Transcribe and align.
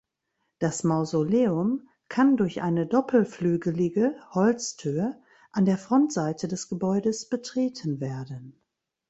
Das 0.57 0.83
Mausoleum 0.83 1.87
kann 2.09 2.35
durch 2.35 2.63
eine 2.63 2.87
doppelflügelige 2.87 4.15
Holztür 4.33 5.21
an 5.51 5.65
der 5.65 5.77
Frontseite 5.77 6.47
des 6.47 6.69
Gebäudes 6.69 7.29
betreten 7.29 7.99
werden. 7.99 8.59